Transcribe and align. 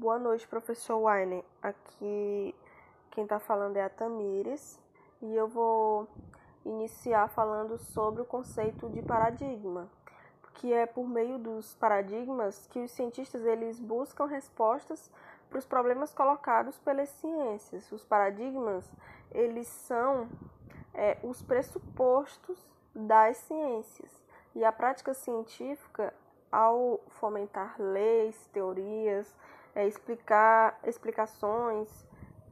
Boa 0.00 0.16
noite, 0.16 0.46
professor 0.46 0.96
Weiner. 0.96 1.42
Aqui 1.60 2.54
quem 3.10 3.24
está 3.24 3.40
falando 3.40 3.78
é 3.78 3.82
a 3.82 3.88
Tamires 3.88 4.78
e 5.20 5.34
eu 5.34 5.48
vou 5.48 6.06
iniciar 6.64 7.26
falando 7.26 7.76
sobre 7.76 8.22
o 8.22 8.24
conceito 8.24 8.88
de 8.90 9.02
paradigma, 9.02 9.90
que 10.54 10.72
é 10.72 10.86
por 10.86 11.08
meio 11.08 11.36
dos 11.36 11.74
paradigmas 11.74 12.64
que 12.68 12.78
os 12.78 12.92
cientistas 12.92 13.44
eles 13.44 13.80
buscam 13.80 14.26
respostas 14.26 15.10
para 15.50 15.58
os 15.58 15.66
problemas 15.66 16.14
colocados 16.14 16.78
pelas 16.78 17.08
ciências. 17.08 17.90
Os 17.90 18.04
paradigmas 18.04 18.88
eles 19.32 19.66
são 19.66 20.28
é, 20.94 21.18
os 21.24 21.42
pressupostos 21.42 22.64
das 22.94 23.36
ciências 23.38 24.22
e 24.54 24.64
a 24.64 24.70
prática 24.70 25.12
científica 25.12 26.14
ao 26.52 27.00
fomentar 27.08 27.74
leis, 27.80 28.48
teorias, 28.52 29.34
é, 29.78 29.86
explicar 29.86 30.76
explicações 30.84 31.88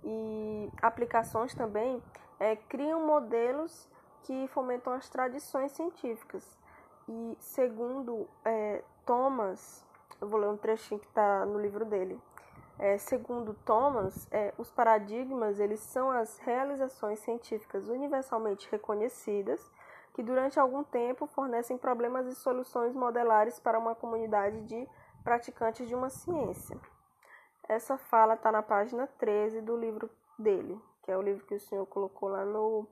e 0.04 0.70
aplicações 0.80 1.52
também, 1.56 2.00
é, 2.38 2.54
criam 2.54 3.04
modelos 3.04 3.88
que 4.22 4.46
fomentam 4.48 4.92
as 4.92 5.08
tradições 5.08 5.72
científicas. 5.72 6.56
E 7.08 7.36
segundo 7.40 8.28
é, 8.44 8.80
Thomas, 9.04 9.84
eu 10.20 10.28
vou 10.28 10.38
ler 10.38 10.48
um 10.48 10.56
trechinho 10.56 11.00
que 11.00 11.06
está 11.08 11.44
no 11.44 11.58
livro 11.58 11.84
dele. 11.84 12.16
É, 12.78 12.96
segundo 12.96 13.54
Thomas, 13.64 14.28
é, 14.30 14.54
os 14.56 14.70
paradigmas 14.70 15.58
eles 15.58 15.80
são 15.80 16.10
as 16.10 16.38
realizações 16.38 17.18
científicas 17.20 17.88
universalmente 17.88 18.68
reconhecidas 18.70 19.68
que 20.14 20.22
durante 20.22 20.60
algum 20.60 20.84
tempo 20.84 21.26
fornecem 21.26 21.76
problemas 21.76 22.26
e 22.26 22.36
soluções 22.36 22.94
modelares 22.94 23.58
para 23.58 23.78
uma 23.78 23.96
comunidade 23.96 24.60
de 24.62 24.88
praticantes 25.24 25.88
de 25.88 25.94
uma 25.94 26.08
ciência. 26.08 26.78
Essa 27.68 27.98
fala 27.98 28.34
está 28.34 28.52
na 28.52 28.62
página 28.62 29.06
13 29.18 29.60
do 29.60 29.76
livro 29.76 30.08
dele, 30.38 30.80
que 31.02 31.10
é 31.10 31.16
o 31.16 31.22
livro 31.22 31.44
que 31.46 31.54
o 31.54 31.60
senhor 31.60 31.84
colocou 31.86 32.28
lá 32.28 32.44
no, 32.44 32.86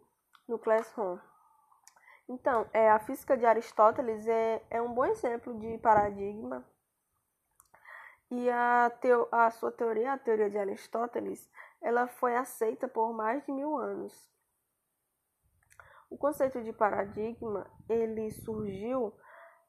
no 0.48 0.58
Classroom. 0.58 1.19
Então, 2.28 2.66
é, 2.72 2.91
a 2.91 2.98
física 2.98 3.36
de 3.36 3.47
Aristóteles 3.47 4.27
é, 4.27 4.62
é 4.70 4.83
um 4.83 4.92
bom 4.92 5.05
exemplo 5.05 5.58
de 5.58 5.78
paradigma. 5.78 6.64
E 8.31 8.50
a, 8.50 8.91
teo, 9.00 9.28
a 9.31 9.50
sua 9.50 9.70
teoria, 9.70 10.14
a 10.14 10.19
teoria 10.19 10.50
de 10.50 10.58
Aristóteles, 10.58 11.48
ela 11.81 12.09
foi 12.09 12.34
aceita 12.34 12.88
por 12.88 13.12
mais 13.12 13.44
de 13.44 13.53
mil 13.53 13.77
anos. 13.77 14.33
O 16.11 16.16
conceito 16.16 16.62
de 16.62 16.72
paradigma 16.72 17.70
ele 17.88 18.31
surgiu 18.31 19.12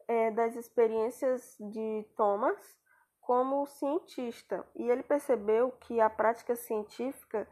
é, 0.08 0.32
das 0.32 0.56
experiências 0.56 1.58
de 1.60 2.08
Thomas 2.16 2.58
como 3.26 3.66
cientista 3.66 4.64
e 4.76 4.88
ele 4.88 5.02
percebeu 5.02 5.72
que 5.82 6.00
a 6.00 6.10
prática 6.10 6.56
científica 6.56 7.48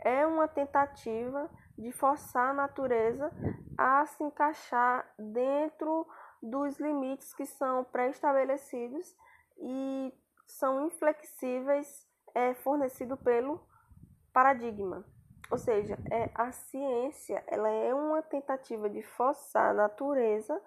é 0.00 0.26
uma 0.26 0.48
tentativa 0.48 1.50
de 1.76 1.92
forçar 1.92 2.50
a 2.50 2.54
natureza 2.54 3.30
a 3.76 4.06
se 4.06 4.24
encaixar 4.24 5.06
dentro 5.18 6.06
dos 6.42 6.78
limites 6.80 7.34
que 7.34 7.44
são 7.44 7.84
pré-estabelecidos 7.84 9.14
e 9.58 10.14
são 10.46 10.86
inflexíveis 10.86 12.08
é, 12.34 12.54
fornecido 12.54 13.16
pelo 13.16 13.60
paradigma. 14.32 15.04
Ou 15.50 15.58
seja, 15.58 15.98
é, 16.10 16.30
a 16.34 16.52
ciência 16.52 17.44
ela 17.46 17.68
é 17.68 17.94
uma 17.94 18.22
tentativa 18.22 18.88
de 18.88 19.02
forçar 19.02 19.72
a 19.72 19.74
natureza 19.74 20.58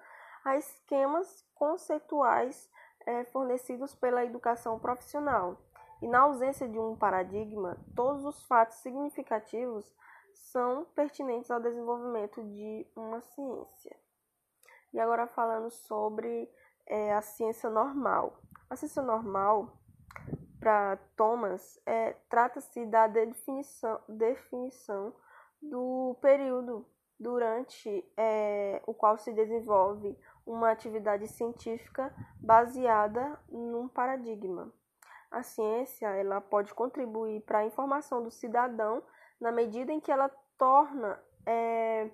a 0.45 0.55
esquemas 0.57 1.43
conceituais 1.55 2.69
é, 3.05 3.23
fornecidos 3.25 3.95
pela 3.95 4.25
educação 4.25 4.79
profissional. 4.79 5.57
E 6.01 6.07
na 6.07 6.21
ausência 6.21 6.67
de 6.67 6.79
um 6.79 6.95
paradigma, 6.95 7.77
todos 7.95 8.25
os 8.25 8.43
fatos 8.45 8.77
significativos 8.77 9.93
são 10.33 10.85
pertinentes 10.95 11.51
ao 11.51 11.59
desenvolvimento 11.59 12.43
de 12.43 12.87
uma 12.95 13.21
ciência. 13.21 13.95
E 14.93 14.99
agora 14.99 15.27
falando 15.27 15.69
sobre 15.69 16.49
é, 16.87 17.13
a 17.13 17.21
ciência 17.21 17.69
normal. 17.69 18.39
A 18.69 18.75
ciência 18.75 19.01
normal 19.01 19.77
para 20.59 20.97
Thomas, 21.15 21.79
é, 21.85 22.13
trata-se 22.29 22.85
da 22.85 23.07
definição, 23.07 23.99
definição 24.07 25.13
do 25.61 26.15
período 26.21 26.85
durante 27.19 28.03
é, 28.17 28.81
o 28.85 28.93
qual 28.93 29.17
se 29.17 29.31
desenvolve 29.33 30.17
uma 30.45 30.71
atividade 30.71 31.27
científica 31.27 32.13
baseada 32.39 33.39
num 33.49 33.87
paradigma. 33.87 34.71
A 35.29 35.43
ciência 35.43 36.07
ela 36.07 36.41
pode 36.41 36.73
contribuir 36.73 37.41
para 37.41 37.59
a 37.59 37.65
informação 37.65 38.21
do 38.21 38.31
cidadão 38.31 39.01
na 39.39 39.51
medida 39.51 39.91
em 39.91 39.99
que 39.99 40.11
ela 40.11 40.29
torna 40.57 41.19
é, 41.45 42.09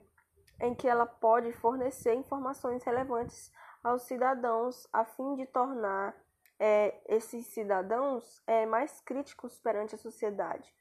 em 0.61 0.73
que 0.73 0.87
ela 0.87 1.05
pode 1.05 1.51
fornecer 1.53 2.13
informações 2.13 2.83
relevantes 2.83 3.51
aos 3.83 4.03
cidadãos 4.03 4.87
a 4.91 5.05
fim 5.05 5.35
de 5.35 5.45
tornar 5.47 6.15
é, 6.59 6.99
esses 7.07 7.47
cidadãos 7.47 8.41
é, 8.47 8.65
mais 8.65 9.01
críticos 9.01 9.59
perante 9.59 9.95
a 9.95 9.97
sociedade. 9.97 10.73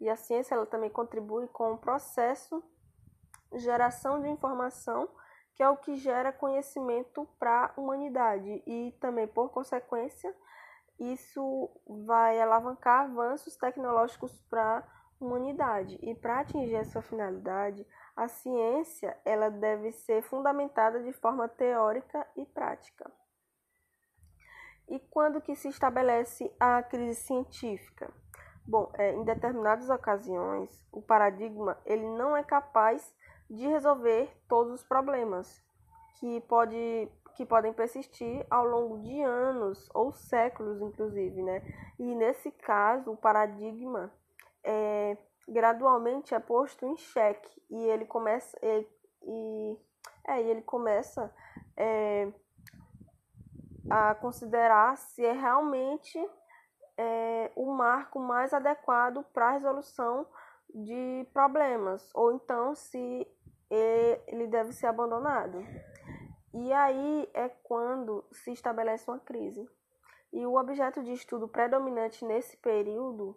E 0.00 0.08
a 0.08 0.16
ciência 0.16 0.54
ela 0.54 0.66
também 0.66 0.90
contribui 0.90 1.46
com 1.48 1.72
o 1.72 1.78
processo 1.78 2.62
geração 3.54 4.20
de 4.20 4.28
informação, 4.28 5.08
que 5.60 5.64
é 5.64 5.68
o 5.68 5.76
que 5.76 5.94
gera 5.94 6.32
conhecimento 6.32 7.28
para 7.38 7.66
a 7.66 7.78
humanidade 7.78 8.62
e 8.66 8.96
também, 8.98 9.28
por 9.28 9.50
consequência, 9.50 10.34
isso 10.98 11.70
vai 11.86 12.40
alavancar 12.40 13.04
avanços 13.04 13.56
tecnológicos 13.56 14.32
para 14.48 14.78
a 14.78 14.84
humanidade. 15.20 15.98
E 16.00 16.14
para 16.14 16.40
atingir 16.40 16.76
essa 16.76 17.02
finalidade, 17.02 17.86
a 18.16 18.26
ciência 18.26 19.14
ela 19.22 19.50
deve 19.50 19.92
ser 19.92 20.22
fundamentada 20.22 21.02
de 21.02 21.12
forma 21.12 21.46
teórica 21.46 22.26
e 22.38 22.46
prática. 22.46 23.12
E 24.88 24.98
quando 24.98 25.42
que 25.42 25.54
se 25.54 25.68
estabelece 25.68 26.50
a 26.58 26.82
crise 26.82 27.20
científica? 27.20 28.10
Bom, 28.66 28.90
é, 28.94 29.12
em 29.12 29.24
determinadas 29.24 29.90
ocasiões, 29.90 30.70
o 30.90 31.02
paradigma 31.02 31.76
ele 31.84 32.08
não 32.16 32.34
é 32.34 32.42
capaz 32.42 33.14
de 33.50 33.66
resolver 33.66 34.30
todos 34.48 34.72
os 34.72 34.84
problemas 34.84 35.62
que, 36.20 36.40
pode, 36.42 37.08
que 37.34 37.44
podem 37.44 37.72
persistir 37.72 38.46
ao 38.48 38.64
longo 38.64 38.98
de 39.00 39.20
anos 39.20 39.90
ou 39.92 40.12
séculos, 40.12 40.80
inclusive, 40.80 41.42
né? 41.42 41.62
E 41.98 42.14
nesse 42.14 42.52
caso, 42.52 43.10
o 43.10 43.16
paradigma 43.16 44.12
é, 44.62 45.16
gradualmente 45.48 46.34
é 46.34 46.38
posto 46.38 46.86
em 46.86 46.96
xeque 46.96 47.62
e 47.68 47.76
ele 47.76 48.04
começa 48.04 48.56
e, 48.62 48.86
e 49.24 49.78
é, 50.28 50.40
ele 50.40 50.62
começa 50.62 51.34
é, 51.76 52.32
a 53.90 54.14
considerar 54.14 54.96
se 54.96 55.24
é 55.24 55.32
realmente 55.32 56.18
é, 56.96 57.50
o 57.56 57.72
marco 57.72 58.20
mais 58.20 58.54
adequado 58.54 59.24
para 59.32 59.48
a 59.48 59.52
resolução 59.52 60.26
de 60.72 61.26
problemas, 61.32 62.10
ou 62.14 62.32
então 62.32 62.74
se 62.74 63.26
ele 63.70 64.46
deve 64.46 64.72
ser 64.72 64.86
abandonado. 64.86 65.64
E 66.52 66.72
aí 66.72 67.30
é 67.32 67.48
quando 67.48 68.24
se 68.32 68.52
estabelece 68.52 69.08
uma 69.08 69.20
crise. 69.20 69.68
E 70.32 70.44
o 70.46 70.56
objeto 70.56 71.02
de 71.02 71.12
estudo 71.12 71.48
predominante 71.48 72.24
nesse 72.24 72.56
período 72.56 73.36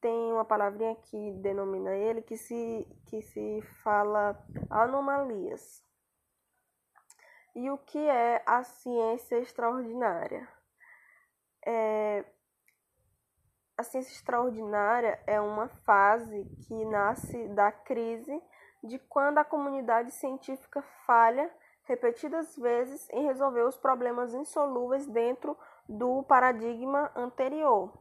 tem 0.00 0.32
uma 0.32 0.44
palavrinha 0.44 0.94
que 0.96 1.32
denomina 1.40 1.94
ele 1.94 2.22
que 2.22 2.36
se, 2.36 2.86
que 3.06 3.22
se 3.22 3.62
fala 3.82 4.38
anomalias. 4.68 5.82
E 7.54 7.70
o 7.70 7.78
que 7.78 7.98
é 7.98 8.42
a 8.44 8.62
ciência 8.64 9.38
extraordinária? 9.38 10.48
É, 11.64 12.24
a 13.76 13.82
ciência 13.82 14.12
extraordinária 14.12 15.22
é 15.26 15.40
uma 15.40 15.68
fase 15.68 16.44
que 16.66 16.84
nasce 16.84 17.48
da 17.48 17.72
crise 17.72 18.42
de 18.84 18.98
quando 18.98 19.38
a 19.38 19.44
comunidade 19.44 20.10
científica 20.12 20.82
falha 21.06 21.50
repetidas 21.84 22.56
vezes 22.56 23.08
em 23.10 23.24
resolver 23.24 23.62
os 23.62 23.76
problemas 23.76 24.32
insolúveis 24.34 25.06
dentro 25.06 25.56
do 25.88 26.22
paradigma 26.24 27.10
anterior. 27.16 27.92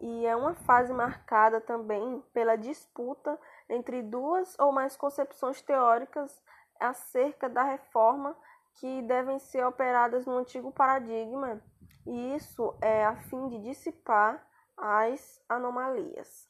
E 0.00 0.24
é 0.24 0.34
uma 0.34 0.54
fase 0.54 0.92
marcada 0.92 1.60
também 1.60 2.22
pela 2.32 2.56
disputa 2.56 3.38
entre 3.68 4.02
duas 4.02 4.58
ou 4.58 4.72
mais 4.72 4.96
concepções 4.96 5.60
teóricas 5.60 6.42
acerca 6.78 7.48
da 7.48 7.62
reforma 7.62 8.34
que 8.76 9.02
devem 9.02 9.38
ser 9.38 9.64
operadas 9.66 10.24
no 10.24 10.38
antigo 10.38 10.72
paradigma, 10.72 11.60
e 12.06 12.34
isso 12.34 12.74
é 12.80 13.04
a 13.04 13.16
fim 13.16 13.48
de 13.48 13.58
dissipar 13.58 14.42
as 14.76 15.42
anomalias. 15.48 16.48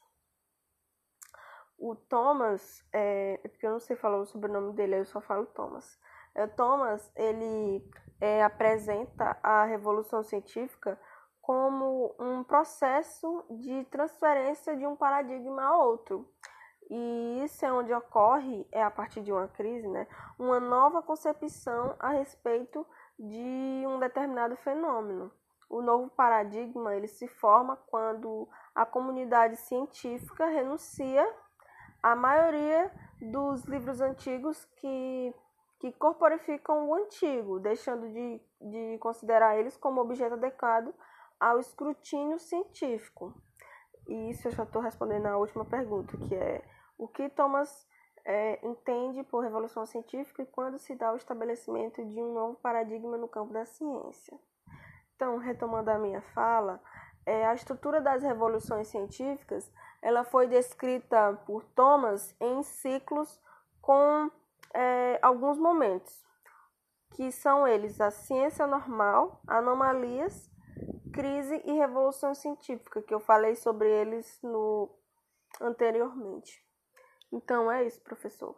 O 1.80 1.96
Thomas, 1.96 2.84
é, 2.92 3.40
é 3.42 3.48
porque 3.48 3.66
eu 3.66 3.70
não 3.70 3.80
sei 3.80 3.96
falar 3.96 4.18
o 4.18 4.26
sobrenome 4.26 4.74
dele, 4.74 4.98
eu 4.98 5.04
só 5.06 5.18
falo 5.18 5.46
Thomas. 5.46 5.98
É, 6.34 6.46
Thomas, 6.46 7.10
ele 7.16 7.82
é, 8.20 8.44
apresenta 8.44 9.38
a 9.42 9.64
revolução 9.64 10.22
científica 10.22 11.00
como 11.40 12.14
um 12.18 12.44
processo 12.44 13.46
de 13.48 13.82
transferência 13.84 14.76
de 14.76 14.86
um 14.86 14.94
paradigma 14.94 15.62
a 15.62 15.76
outro. 15.78 16.30
E 16.90 17.42
isso 17.44 17.64
é 17.64 17.72
onde 17.72 17.94
ocorre, 17.94 18.68
é 18.70 18.82
a 18.82 18.90
partir 18.90 19.22
de 19.22 19.32
uma 19.32 19.48
crise, 19.48 19.88
né, 19.88 20.06
uma 20.38 20.60
nova 20.60 21.00
concepção 21.00 21.96
a 21.98 22.10
respeito 22.10 22.86
de 23.18 23.84
um 23.86 23.98
determinado 23.98 24.54
fenômeno. 24.56 25.32
O 25.70 25.80
novo 25.80 26.10
paradigma 26.10 26.94
ele 26.94 27.08
se 27.08 27.26
forma 27.26 27.76
quando 27.86 28.46
a 28.74 28.84
comunidade 28.84 29.56
científica 29.56 30.44
renuncia 30.46 31.26
à 32.02 32.14
maioria 32.16 32.90
dos 33.20 33.64
livros 33.64 34.00
antigos 34.00 34.64
que, 34.76 35.34
que 35.78 35.92
corporificam 35.92 36.88
o 36.88 36.94
antigo, 36.94 37.58
deixando 37.58 38.08
de, 38.08 38.40
de 38.60 38.98
considerar 38.98 39.58
eles 39.58 39.76
como 39.76 40.00
objeto 40.00 40.34
adequado 40.34 40.94
ao 41.38 41.58
escrutínio 41.58 42.38
científico. 42.38 43.34
E 44.08 44.30
isso 44.30 44.48
eu 44.48 44.52
já 44.52 44.64
estou 44.64 44.82
respondendo 44.82 45.26
à 45.26 45.36
última 45.36 45.64
pergunta, 45.64 46.16
que 46.16 46.34
é 46.34 46.62
o 46.98 47.06
que 47.06 47.28
Thomas 47.28 47.88
é, 48.24 48.58
entende 48.66 49.22
por 49.24 49.42
revolução 49.42 49.86
científica 49.86 50.42
e 50.42 50.46
quando 50.46 50.78
se 50.78 50.94
dá 50.94 51.12
o 51.12 51.16
estabelecimento 51.16 52.04
de 52.04 52.20
um 52.20 52.34
novo 52.34 52.56
paradigma 52.56 53.16
no 53.16 53.28
campo 53.28 53.52
da 53.52 53.64
ciência. 53.64 54.38
Então, 55.16 55.36
retomando 55.38 55.90
a 55.90 55.98
minha 55.98 56.22
fala, 56.34 56.80
é, 57.26 57.46
a 57.46 57.54
estrutura 57.54 58.00
das 58.00 58.22
revoluções 58.22 58.88
científicas 58.88 59.70
ela 60.02 60.24
foi 60.24 60.46
descrita 60.46 61.34
por 61.46 61.64
Thomas 61.64 62.34
em 62.40 62.62
ciclos 62.62 63.40
com 63.80 64.30
é, 64.72 65.18
alguns 65.20 65.58
momentos, 65.58 66.24
que 67.10 67.30
são 67.30 67.66
eles 67.66 68.00
a 68.00 68.10
ciência 68.10 68.66
normal, 68.66 69.40
anomalias, 69.46 70.50
crise 71.12 71.60
e 71.64 71.72
revolução 71.72 72.34
científica, 72.34 73.02
que 73.02 73.12
eu 73.12 73.20
falei 73.20 73.56
sobre 73.56 73.90
eles 73.90 74.38
no 74.42 74.88
anteriormente. 75.60 76.64
Então 77.32 77.70
é 77.70 77.84
isso, 77.84 78.00
professor. 78.00 78.56